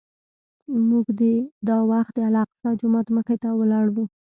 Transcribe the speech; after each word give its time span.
موږ 0.89 1.05
دا 1.67 1.77
وخت 1.91 2.13
د 2.15 2.19
الاقصی 2.29 2.69
جومات 2.81 3.07
مخې 3.15 3.35
ته 3.41 3.49
ولاړ 3.59 3.85
وو. 3.95 4.05